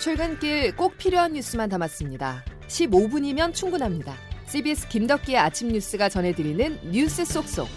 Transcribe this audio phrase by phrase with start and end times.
[0.00, 2.42] 출근길 꼭 필요한 뉴스만 담았습니다.
[2.68, 4.14] 15분이면 충분합니다.
[4.46, 7.68] CBS 김덕기의 아침 뉴스가 전해드리는 뉴스 속속.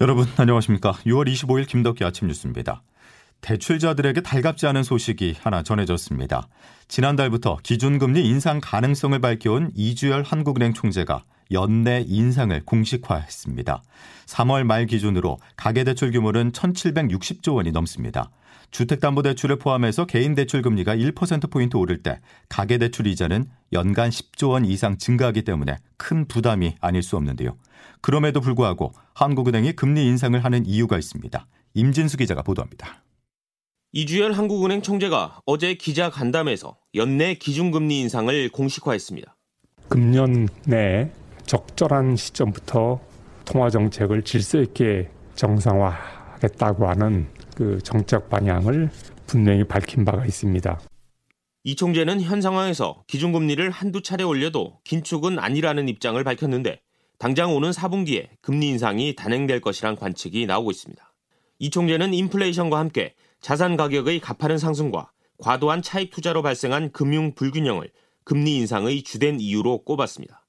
[0.00, 0.92] 여러분 안녕하십니까?
[0.92, 2.84] 6월 25일 김덕기 아침 뉴스입니다.
[3.40, 6.46] 대출자들에게 달갑지 않은 소식이 하나 전해졌습니다.
[6.86, 13.82] 지난달부터 기준금리 인상 가능성을 밝혀온 이주열 한국은행 총재가 연내 인상을 공식화했습니다.
[14.26, 18.30] 3월 말 기준으로 가계대출 규모는 1,760조 원이 넘습니다.
[18.70, 25.76] 주택담보대출을 포함해서 개인대출 금리가 1%포인트 오를 때 가계대출 이자는 연간 10조 원 이상 증가하기 때문에
[25.96, 27.56] 큰 부담이 아닐 수 없는데요.
[28.00, 31.46] 그럼에도 불구하고 한국은행이 금리 인상을 하는 이유가 있습니다.
[31.74, 33.02] 임진수 기자가 보도합니다.
[33.92, 39.36] 이주열 한국은행 총재가 어제 기자 간담회에서 연내 기준금리 인상을 공식화했습니다.
[39.88, 41.10] 금년 내
[41.46, 43.00] 적절한 시점부터
[43.44, 48.90] 통화 정책을 질서 있게 정상화하겠다고 하는 그 정책 방향을
[49.26, 50.80] 분명히 밝힌 바가 있습니다.
[51.64, 56.80] 이 총재는 현 상황에서 기준금리를 한두 차례 올려도 긴축은 아니라는 입장을 밝혔는데
[57.18, 61.12] 당장 오는 4분기에 금리 인상이 단행될 것이란 관측이 나오고 있습니다.
[61.60, 67.90] 이 총재는 인플레이션과 함께 자산 가격의 가파른 상승과 과도한 차익 투자로 발생한 금융 불균형을
[68.24, 70.41] 금리 인상의 주된 이유로 꼽았습니다.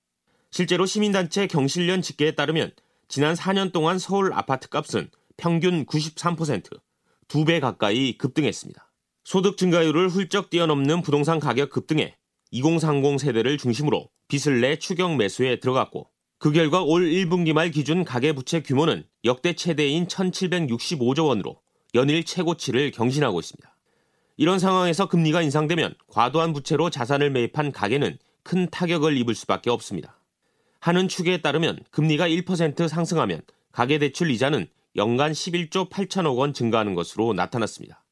[0.55, 2.73] 실제로 시민단체 경실련 집계에 따르면
[3.07, 6.79] 지난 4년 동안 서울 아파트 값은 평균 93%,
[7.27, 8.87] 2배 가까이 급등했습니다.
[9.23, 12.15] 소득 증가율을 훌쩍 뛰어넘는 부동산 가격 급등에
[12.51, 18.61] 2030 세대를 중심으로 빚을 내 추경 매수에 들어갔고 그 결과 올 1분기 말 기준 가계부채
[18.61, 21.59] 규모는 역대 최대인 1765조 원으로
[21.95, 23.75] 연일 최고치를 경신하고 있습니다.
[24.37, 30.19] 이런 상황에서 금리가 인상되면 과도한 부채로 자산을 매입한 가계는 큰 타격을 입을 수밖에 없습니다.
[30.83, 34.67] 하는 추계에 따르면 금리가 1% 상승하면 가계대출 이자는
[34.97, 38.03] 연간 11조 8천억 원 증가하는 것으로 나타났습니다.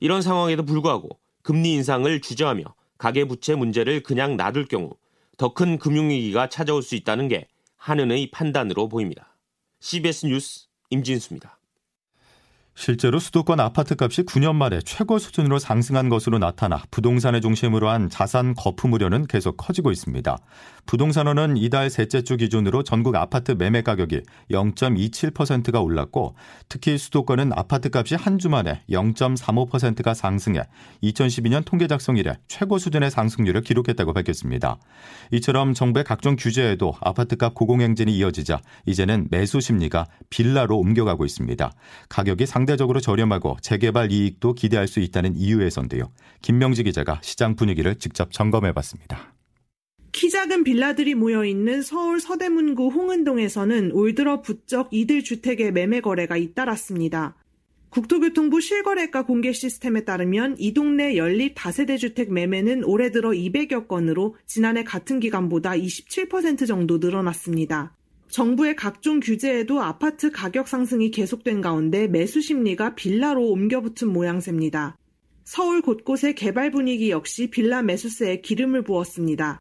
[0.00, 1.10] 이런 상황에도 불구하고
[1.42, 2.64] 금리 인상을 주저하며
[2.98, 4.96] 가계부채 문제를 그냥 놔둘 경우
[5.36, 7.46] 더 큰 금융위기가 찾아올 수 있다는 게
[7.76, 9.36] 한은의 판단으로 보입니다.
[9.78, 11.57] CBS 뉴스 임진수입니다.
[12.80, 18.54] 실제로 수도권 아파트 값이 9년 만에 최고 수준으로 상승한 것으로 나타나 부동산을 중심으로 한 자산
[18.54, 20.38] 거품 우려는 계속 커지고 있습니다.
[20.86, 24.20] 부동산원은 이달 셋째 주 기준으로 전국 아파트 매매 가격이
[24.52, 26.36] 0.27%가 올랐고
[26.68, 30.62] 특히 수도권은 아파트 값이 한 주 만에 0.35%가 상승해
[31.02, 34.78] 2012년 통계 작성 이래 최고 수준의 상승률을 기록했다고 밝혔습니다.
[35.32, 41.72] 이처럼 정부의 각종 규제에도 아파트 값 고공행진이 이어지자 이제는 매수 심리가 빌라로 옮겨가고 있습니다.
[42.08, 46.12] 가격이 상 상대적으로 저렴하고 재개발 이익도 기대할 수 있다는 이유에선데요.
[46.42, 49.34] 김명지 기자가 시장 분위기를 직접 점검해 봤습니다.
[50.12, 56.36] 키 작은 빌라들이 모여 있는 서울 서대문구 홍은동에서는 올 들어 부쩍 이들 주택의 매매 거래가
[56.36, 57.36] 잇따랐습니다.
[57.88, 64.36] 국토교통부 실거래가 공개 시스템에 따르면 이 동네 연립 다세대 주택 매매는 올해 들어 200여 건으로
[64.46, 67.97] 지난해 같은 기간보다 27% 정도 늘어났습니다.
[68.30, 74.98] 정부의 각종 규제에도 아파트 가격 상승이 계속된 가운데 매수 심리가 빌라로 옮겨붙은 모양새입니다.
[75.44, 79.60] 서울 곳곳의 개발 분위기 역시 빌라 매수세에 기름을 부었습니다.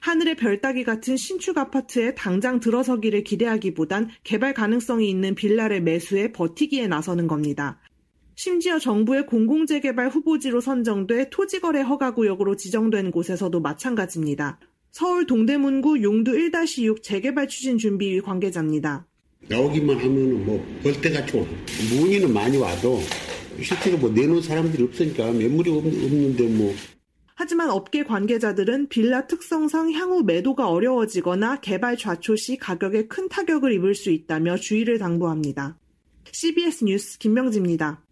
[0.00, 6.88] 하늘의 별 따기 같은 신축 아파트에 당장 들어서기를 기대하기보단 개발 가능성이 있는 빌라를 매수해 버티기에
[6.88, 7.78] 나서는 겁니다.
[8.34, 14.60] 심지어 정부의 공공재개발 후보지로 선정돼 토지거래 허가구역으로 지정된 곳에서도 마찬가지입니다.
[14.90, 19.06] 서울 동대문구 용두 1-6 재개발 추진 준비 관계자입니다.
[19.48, 21.46] 나오기만 하면 뭐 벌떼같이 오
[21.94, 23.00] 문의는 많이 와도
[23.62, 26.74] 실제로 뭐 내놓은 사람들이 없으니까 매물이 없는데 뭐
[27.34, 33.94] 하지만 업계 관계자들은 빌라 특성상 향후 매도가 어려워지거나 개발 좌초 시 가격에 큰 타격을 입을
[33.94, 35.78] 수 있다며 주의를 당부합니다.
[36.32, 38.02] CBS 뉴스 김명지입니다.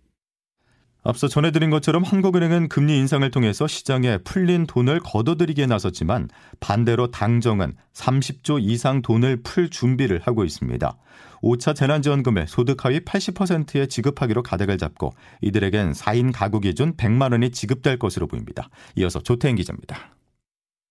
[1.09, 6.29] 앞서 전해드린 것처럼 한국은행은 금리 인상을 통해서 시장에 풀린 돈을 걷어들이기에 나섰지만
[6.59, 10.97] 반대로 당정은 30조 이상 돈을 풀 준비를 하고 있습니다.
[11.43, 18.01] 5차 재난지원금을 소득 하위 80%에 지급하기로 가닥을 잡고 이들에겐 4인 가구 기준 100만 원이 지급될
[18.01, 18.69] 것으로 보입니다.
[18.97, 20.17] 이어서 조태인 기자입니다.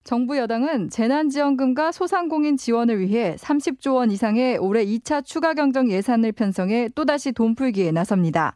[0.06, 6.90] 정부 여당은 재난지원금과 소상공인 지원을 위해 30조 원 이상의 올해 2차 추가 경정 예산을 편성해
[6.94, 8.56] 또다시 돈 풀기에 나섭니다.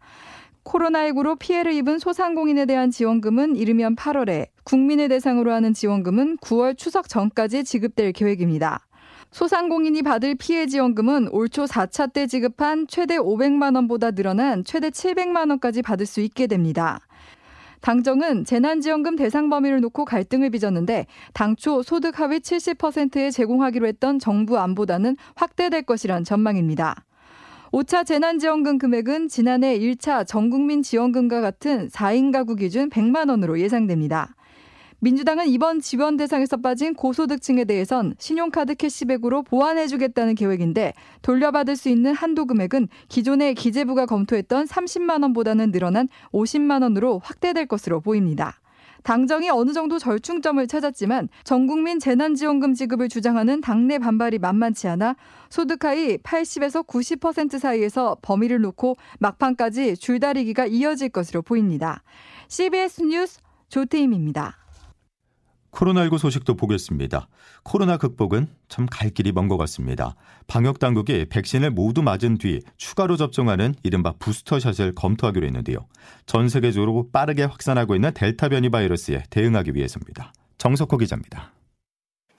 [0.69, 7.63] 코로나19로 피해를 입은 소상공인에 대한 지원금은 이르면 8월에, 국민을 대상으로 하는 지원금은 9월 추석 전까지
[7.63, 8.85] 지급될 계획입니다.
[9.31, 15.49] 소상공인이 받을 피해 지원금은 올 초 4차 때 지급한 최대 500만 원보다 늘어난 최대 700만
[15.49, 16.99] 원까지 받을 수 있게 됩니다.
[17.81, 25.15] 당정은 재난지원금 대상 범위를 놓고 갈등을 빚었는데 당초 소득 하위 70%에 제공하기로 했던 정부 안보다는
[25.35, 27.05] 확대될 것이란 전망입니다.
[27.71, 34.35] 5차 재난지원금 금액은 지난해 1차 전국민 지원금과 같은 4인 가구 기준 100만 원으로 예상됩니다.
[35.01, 42.47] 민주당은 이번 지원 대상에서 빠진 고소득층에 대해선 신용카드 캐시백으로 보완해주겠다는 계획인데 돌려받을 수 있는 한도
[42.47, 48.59] 금액은 기존의 기재부가 검토했던 30만 원보다는 늘어난 50만 원으로 확대될 것으로 보입니다.
[49.03, 55.15] 당정이 어느 정도 절충점을 찾았지만 전국민 재난지원금 지급을 주장하는 당내 반발이 만만치 않아
[55.49, 62.03] 소득 하위 80에서 90% 사이에서 범위를 놓고 막판까지 줄다리기가 이어질 것으로 보입니다.
[62.47, 64.57] CBS 뉴스 조태임입니다.
[65.71, 67.27] 코로나19 소식도 보겠습니다.
[67.63, 70.15] 코로나 극복은 참 갈 길이 먼 것 같습니다.
[70.47, 75.85] 방역 당국이 백신을 모두 맞은 뒤 추가로 접종하는 이른바 부스터샷을 검토하기로 했는데요.
[76.25, 80.33] 전 세계적으로 빠르게 확산하고 있는 델타 변이 바이러스에 대응하기 위해서입니다.
[80.57, 81.51] 정석호 기자입니다.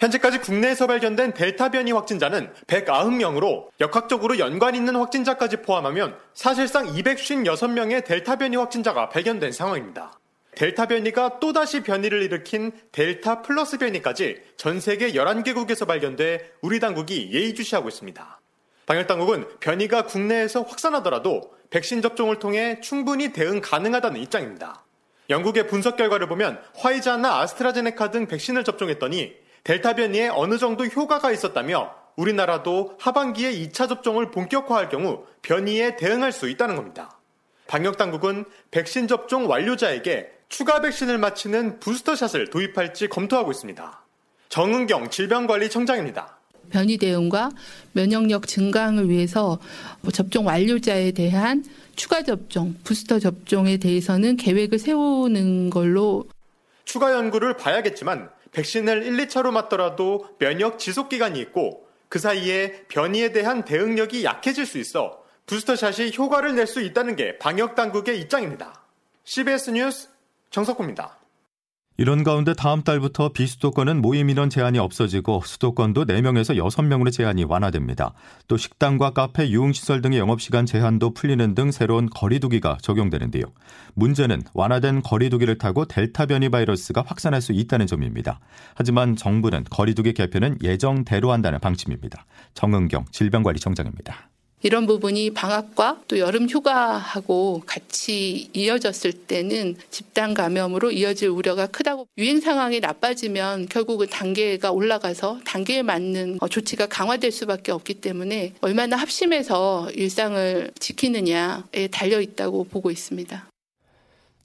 [0.00, 8.36] 현재까지 국내에서 발견된 델타 변이 확진자는 190명으로 역학적으로 연관 있는 확진자까지 포함하면 사실상 256명의 델타
[8.36, 10.19] 변이 확진자가 발견된 상황입니다.
[10.56, 17.88] 델타 변이가 또다시 변이를 일으킨 델타 플러스 변이까지 전 세계 11개국에서 발견돼 우리 당국이 예의주시하고
[17.88, 18.40] 있습니다.
[18.86, 24.84] 방역 당국은 변이가 국내에서 확산하더라도 백신 접종을 통해 충분히 대응 가능하다는 입장입니다.
[25.30, 29.32] 영국의 분석 결과를 보면 화이자나 아스트라제네카 등 백신을 접종했더니
[29.62, 36.48] 델타 변이에 어느 정도 효과가 있었다며 우리나라도 하반기에 2차 접종을 본격화할 경우 변이에 대응할 수
[36.48, 37.16] 있다는 겁니다.
[37.68, 44.04] 방역 당국은 백신 접종 완료자에게 추가 백신을 맞히는 부스터샷을 도입할지 검토하고 있습니다.
[44.50, 46.38] 정은경 질병관리청장입니다.
[46.70, 47.50] 변이 대응과
[47.92, 49.58] 면역력 증강을 위해서
[50.12, 51.64] 접종 완료자에 대한
[51.96, 56.24] 추가 접종, 부스터 접종에 대해서는 계획을 세우는 걸로
[56.84, 63.64] 추가 연구를 봐야겠지만 백신을 1, 2차로 맞더라도 면역 지속 기간이 있고 그 사이에 변이에 대한
[63.64, 68.82] 대응력이 약해질 수 있어 부스터샷이 효과를 낼 수 있다는 게 방역 당국의 입장입니다.
[69.24, 70.08] CBS 뉴스
[70.50, 71.20] 정석구입니다.
[72.00, 78.14] 이런 가운데 다음 달부터 비수도권은 모임 인원 제한이 없어지고 수도권도 4명에서 6명으로 제한이 완화됩니다.
[78.48, 83.44] 또 식당과 카페, 유흥시설 등의 영업시간 제한도 풀리는 등 새로운 거리두기가 적용되는데요.
[83.92, 88.40] 문제는 완화된 거리두기를 타고 델타 변이 바이러스가 확산할 수 있다는 점입니다.
[88.74, 92.24] 하지만 정부는 거리두기 개편은 예정대로 한다는 방침입니다.
[92.54, 94.30] 정은경 질병관리청장입니다.
[94.62, 102.40] 이런 부분이 방학과 또 여름 휴가하고 같이 이어졌을 때는 집단 감염으로 이어질 우려가 크다고 유행
[102.40, 109.90] 상황이 나빠지면 결국은 단계가 올라가서 단계에 맞는 어, 조치가 강화될 수밖에 없기 때문에 얼마나 합심해서
[109.92, 113.50] 일상을 지키느냐에 달려 있다고 보고 있습니다.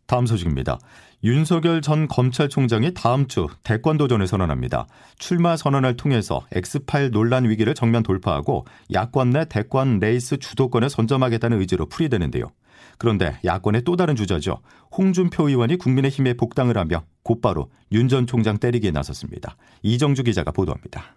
[0.08, 0.80] 다음 소식입니다.
[1.24, 4.86] 윤석열 전 검찰총장이 다음 주 대권 도전을 선언합니다.
[5.18, 11.88] 출마 선언을 통해서 엑스파일 논란 위기를 정면 돌파하고 야권 내 대권 레이스 주도권을 선점하겠다는 의지로
[11.88, 12.52] 풀이되는데요.
[12.98, 14.60] 그런데 야권의 또 다른 주자죠.
[14.96, 19.58] 홍준표 의원이 국민의힘에 복당을 하며 곧바로 윤 전 총장 때리기에 나섰습니다.
[19.82, 21.16] 이정주 기자가 보도합니다.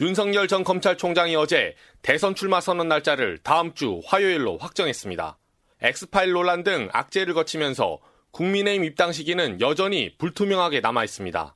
[0.00, 5.38] 윤석열 전 검찰총장이 어제 대선 출마 선언 날짜를 다음 주 화요일로 확정했습니다.
[5.80, 7.98] 엑스파일 논란 등 악재를 거치면서
[8.32, 11.54] 국민의힘 입당 시기는 여전히 불투명하게 남아 있습니다.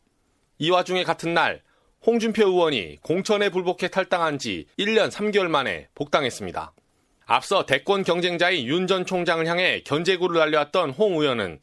[0.59, 1.63] 이 와중에 같은 날
[2.07, 6.73] 홍준표 의원이 공천에 불복해 탈당한 지 1년 3개월 만에 복당했습니다.
[7.27, 11.61] 앞서 대권 경쟁자인 윤 전 총장을 향해 견제구를 날려왔던 홍 의원은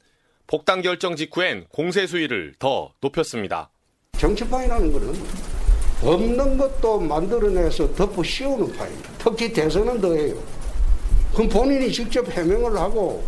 [0.47, 3.69] 복당 결정 직후엔 공세 수위를 더 높였습니다.
[4.17, 5.13] 정치판이라는 것은
[6.01, 9.11] 없는 것도 만들어내서 덮어 씌우는 파입니다.
[9.19, 10.58] 특히 대선은 더해요.
[11.33, 13.25] 그럼 본인이 직접 해명을 하고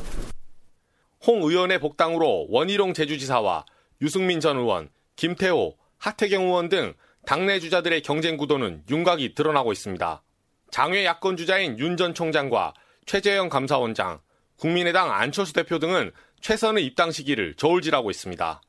[1.26, 3.66] 홍 의원의 복당으로 원희룡 제주지사와
[4.02, 6.94] 유승민 전 의원, 김태호, 하태경 의원 등
[7.26, 10.24] 당내 주자들의 경쟁 구도는 윤곽이 드러나고 있습니다.
[10.72, 12.74] 장외 야권 주자인 윤 전 총장과
[13.06, 14.20] 최재형 감사원장,
[14.58, 18.62] 국민의당 안철수 대표 등은 최선의 입당 시기를 저울질하고 있습니다.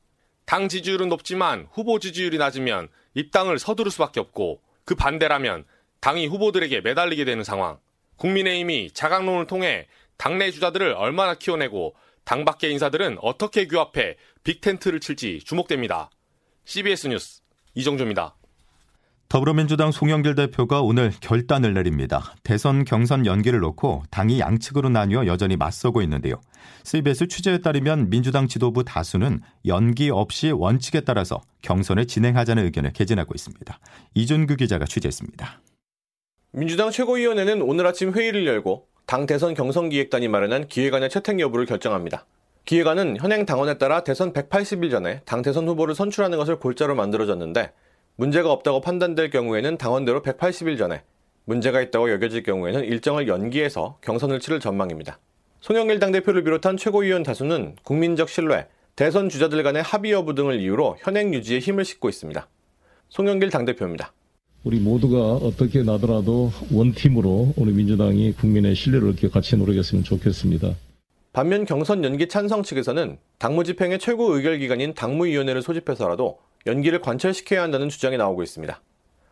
[0.45, 5.65] 당 지지율은 높지만 후보 지지율이 낮으면 입당을 서두를 수밖에 없고 그 반대라면
[6.01, 7.79] 당이 후보들에게 매달리게 되는 상황.
[8.23, 9.87] 국민의힘이 자강론을 통해
[10.17, 16.09] 당내 주자들을 얼마나 키워내고 당 밖의 인사들은 어떻게 규합해 빅텐트를 칠지 주목됩니다.
[16.64, 17.41] CBS 뉴스
[17.75, 18.37] 이정조입니다.
[19.29, 22.35] 더불어민주당 송영길 대표가 오늘 결단을 내립니다.
[22.45, 26.35] 대선 경선 연기를 놓고 당이 양측으로 나뉘어 여전히 맞서고 있는데요.
[26.85, 33.79] CBS 취재에 따르면 민주당 지도부 다수는 연기 없이 원칙에 따라서 경선을 진행하자는 의견을 개진하고 있습니다.
[34.14, 35.62] 이준규 기자가 취재했습니다.
[36.55, 42.27] 민주당 최고위원회는 오늘 아침 회의를 열고 당 대선 경선기획단이 마련한 기획안의 채택 여부를 결정합니다.
[42.67, 47.73] 기획안은 현행 당원에 따라 대선 180일 전에 당 대선 후보를 선출하는 것을 골자로 만들어졌는데
[48.17, 51.03] 문제가 없다고 판단될 경우에는 당원대로 180일 전에
[51.47, 55.19] 문제가 있다고 여겨질 경우에는 일정을 연기해서 경선을 치를 전망입니다.
[55.63, 61.33] 송영길 당대표를 비롯한 최고위원 다수는 국민적 신뢰, 대선 주자들 간의 합의 여부 등을 이유로 현행
[61.33, 62.47] 유지에 힘을 싣고 있습니다.
[63.09, 64.13] 송영길 당대표입니다.
[64.64, 70.75] 우리 모두가 어떻게 나더라도 원팀으로 우리 민주당이 국민의 신뢰를 얻게 같이 노력했으면 좋겠습니다.
[71.33, 77.88] 반면 경선 연기 찬성 측에서는 당무 집행의 최고 의결 기관인 당무위원회를 소집해서라도 연기를 관철시켜야 한다는
[77.88, 78.81] 주장이 나오고 있습니다.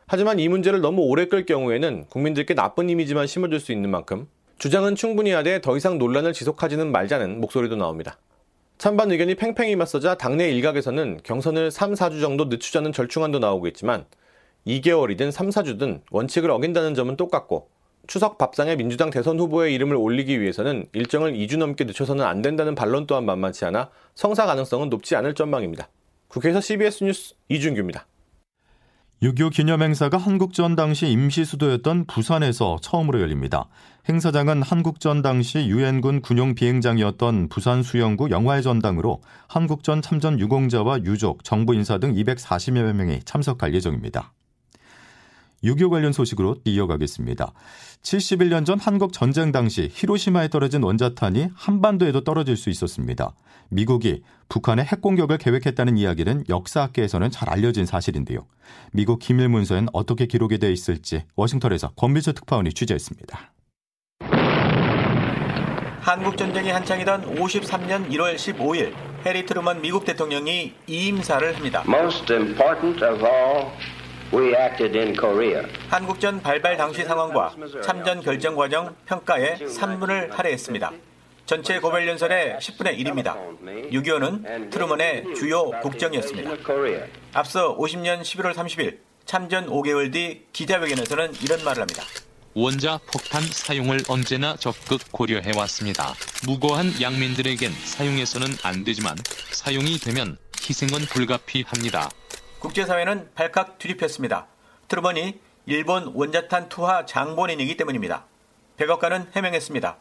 [0.08, 4.26] 하지만 이 문제를 너무 오래 끌 경우에는 국민들께 나쁜 이미지만 심어줄 수 있는 만큼
[4.58, 8.18] 주장은 충분히 하되 더 이상 논란을 지속하지는 말자는 목소리도 나옵니다.
[8.78, 14.06] 찬반 의견이 팽팽히 맞서자 당내 일각에서는 경선을 3, 4주 정도 늦추자는 절충안도 나오고 있지만
[14.66, 17.68] 2개월이든 3, 4주든 원칙을 어긴다는 점은 똑같고
[18.06, 23.06] 추석 밥상에 민주당 대선 후보의 이름을 올리기 위해서는 일정을 2주 넘게 늦춰서는 안 된다는 반론
[23.06, 25.88] 또한 만만치 않아 성사 가능성은 높지 않을 전망입니다.
[26.28, 28.06] 국회에서 CBS 뉴스 이준규입니다.
[29.22, 33.68] 6.25 기념행사가 한국전 당시 임시 수도였던 부산에서 처음으로 열립니다.
[34.08, 41.74] 행사장은 한국전 당시 유엔군 군용 비행장이었던 부산 수영구 영화의 전당으로 한국전 참전 유공자와 유족, 정부
[41.74, 44.32] 인사 등 240여 명이 참석할 예정입니다.
[45.64, 47.52] 6.25 관련 소식으로 이어가겠습니다.
[48.02, 53.34] 71년 전 한국 전쟁 당시 히로시마에 떨어진 원자탄이 한반도에도 떨어질 수 있었습니다.
[53.68, 58.46] 미국이 북한의 핵 공격을 계획했다는 이야기는 역사학계에서는 잘 알려진 사실인데요.
[58.92, 63.52] 미국 기밀 문서엔 어떻게 기록이 되어 있을지 워싱턴에서 권비철 특파원이 취재했습니다.
[66.00, 68.94] 한국 전쟁이 한창이던 53년 1월 15일
[69.26, 71.84] 해리 트루먼 미국 대통령이 이임사를 합니다.
[75.88, 80.92] 한국전 발발 당시 상황과 참전 결정 과정 평가에 3분을 할애했습니다.
[81.46, 83.34] 전체 고별 연설의 10분의 1입니다.
[83.90, 86.50] 6.25는 트루먼의 주요 국정이었습니다.
[87.32, 92.04] 앞서 50년 11월 30일 참전 5개월 뒤 기자회견에서는 이런 말을 합니다.
[92.54, 96.14] 원자 폭탄 사용을 언제나 적극 고려해 왔습니다.
[96.46, 99.16] 무고한 양민들에겐 사용해서는 안 되지만
[99.50, 100.36] 사용이 되면
[100.68, 102.10] 희생은 불가피합니다.
[102.60, 104.46] 국제사회는 발칵 뒤집혔습니다.
[104.88, 108.24] 트루먼이 일본 원자탄 투하 장본인이기 때문입니다.
[108.76, 109.96] 백악관은 해명했습니다.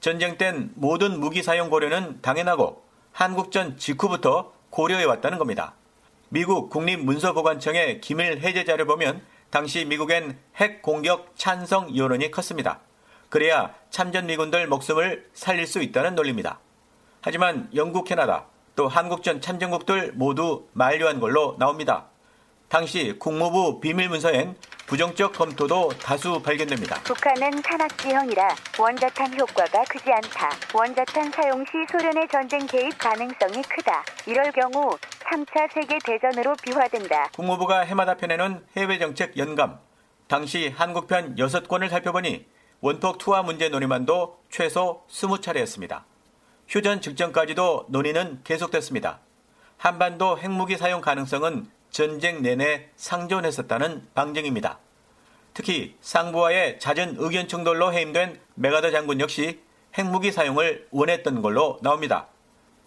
[0.00, 5.74] 전쟁 땐 모든 무기 사용 고려는 당연하고 한국전 직후부터 고려해왔다는 겁니다.
[6.28, 12.80] 미국 국립문서보관청의 기밀 해제 자료 보면 당시 미국엔 핵 공격 찬성 여론이 컸습니다.
[13.30, 16.58] 그래야 참전 미군들 목숨을 살릴 수 있다는 논리입니다.
[17.22, 22.06] 하지만 영국, 캐나다, 또 한국전 참전국들 모두 만류한 걸로 나옵니다.
[22.68, 26.96] 당시 국무부 비밀문서엔 부정적 검토도 다수 발견됩니다.
[27.02, 28.48] 북한은 산악지형이라
[28.78, 30.50] 원자탄 효과가 크지 않다.
[30.74, 34.04] 원자탄 사용 시 소련의 전쟁 개입 가능성이 크다.
[34.26, 37.28] 이럴 경우 3차 세계대전으로 비화된다.
[37.34, 39.78] 국무부가 해마다 펴내는 해외정책 연감.
[40.26, 42.46] 당시 한국편 6권을 살펴보니
[42.80, 46.04] 원폭 투하 문제 논의만도 최소 20차례였습니다.
[46.68, 49.20] 휴전 직전까지도 논의는 계속됐습니다.
[49.76, 54.78] 한반도 핵무기 사용 가능성은 전쟁 내내 상존했었다는 방증입니다.
[55.54, 59.60] 특히 상부와의 잦은 의견 충돌로 해임된 메가더 장군 역시
[59.98, 62.28] 핵무기 사용을 원했던 걸로 나옵니다.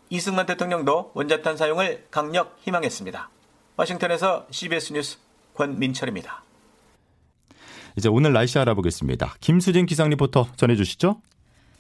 [0.10, 3.30] 이승만 대통령도 원자탄 사용을 강력 희망했습니다.
[3.78, 5.18] 워싱턴에서 CBS 뉴스
[5.54, 6.44] 권민철입니다.
[7.98, 9.36] 이제 오늘 날씨 알아보겠습니다.
[9.40, 11.22] 김수진 기상 리포터 전해주시죠.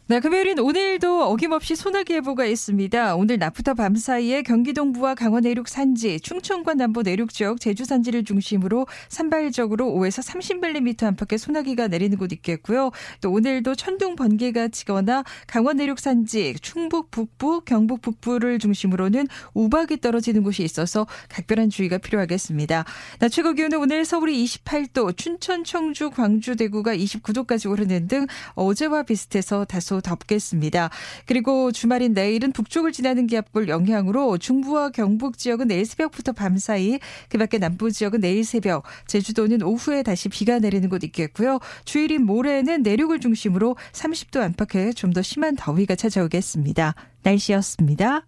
[0.07, 3.15] 네, 금요일인 오늘도 어김없이 소나기 예보가 있습니다.
[3.15, 8.23] 오늘 낮부터 밤 사이에 경기 동부와 강원 내륙 산지, 충청과 남부 내륙 지역, 제주 산지를
[8.23, 12.91] 중심으로 산발적으로 5에서 30mm 안팎의 소나기가 내리는 곳 있겠고요.
[13.19, 20.43] 또 오늘도 천둥 번개가 치거나 강원 내륙 산지, 충북 북부, 경북 북부를 중심으로는 우박이 떨어지는
[20.43, 22.85] 곳이 있어서 각별한 주의가 필요하겠습니다.
[23.17, 29.65] 낮 최고 기온은 오늘 서울이 28도, 춘천, 청주, 광주, 대구가 29도까지 오르는 등 어제와 비슷해서
[29.95, 30.89] 다소 덥겠습니다.
[31.25, 36.99] 그리고 주말인 내일은 북쪽을 지나는 기압골 영향으로 중부와 경북 지역은 내일 새벽부터 밤 사이,
[37.29, 41.59] 그밖에 남부 지역은 내일 새벽, 제주도는 오후에 다시 비가 내리는 곳 있겠고요.
[41.85, 46.93] 주일인 모레는 내륙을 중심으로 30도 안팎의 좀 더 심한 더위가 찾아오겠습니다.
[47.23, 48.25] 날씨였습니다.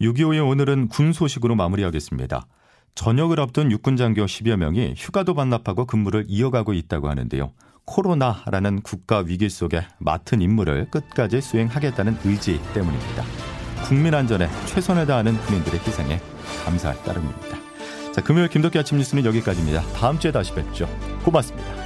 [0.00, 2.46] 6.25의 오늘은 군 소식으로 마무리하겠습니다.
[2.94, 7.52] 전역을 앞둔 육군 장교 10여 명이 휴가도 반납하고 근무를 이어가고 있다고 하는데요.
[7.86, 13.24] 코로나라는 국가 위기 속에 맡은 임무를 끝까지 수행하겠다는 의지 때문입니다.
[13.84, 16.20] 국민 안전에 최선을 다하는 군인들의 희생에
[16.64, 17.58] 감사할 따름입니다.
[18.12, 19.82] 자, 금요일 김덕기 아침 뉴스는 여기까지입니다.
[19.94, 20.88] 다음 주에 다시 뵙죠.
[21.24, 21.83] 고맙습니다.